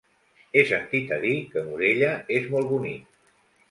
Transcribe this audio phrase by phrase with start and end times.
[0.55, 2.13] He sentit a dir que Morella
[2.43, 3.27] és molt bonic.